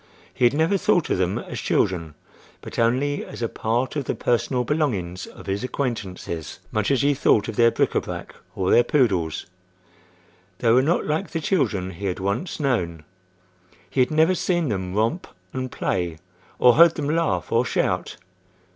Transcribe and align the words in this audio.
He 0.33 0.45
had 0.45 0.53
never 0.55 0.79
thought 0.79 1.11
of 1.11 1.19
them 1.19 1.37
as 1.37 1.59
children, 1.59 2.15
but 2.61 2.79
only 2.79 3.23
as 3.23 3.43
a 3.43 3.47
part 3.47 3.95
of 3.95 4.05
the 4.05 4.15
personal 4.15 4.63
belongings 4.63 5.27
of 5.27 5.45
his 5.45 5.63
acquaintances—much 5.63 6.89
as 6.89 7.01
he 7.03 7.13
thought 7.13 7.47
of 7.47 7.55
their 7.55 7.69
bric 7.69 7.91
à 7.91 8.01
brac 8.03 8.33
or 8.55 8.71
their 8.71 8.83
poodles. 8.83 9.45
They 10.57 10.71
were 10.71 10.81
not 10.81 11.05
like 11.05 11.29
the 11.29 11.39
children 11.39 11.91
he 11.91 12.07
had 12.07 12.17
once 12.19 12.59
known. 12.59 13.03
He 13.91 13.99
had 13.99 14.09
never 14.09 14.33
seen 14.33 14.69
them 14.69 14.95
romp 14.95 15.27
and 15.53 15.71
play 15.71 16.17
or 16.57 16.73
heard 16.73 16.95
them 16.95 17.07
laugh 17.15 17.51
or 17.51 17.63
shout. 17.63 18.17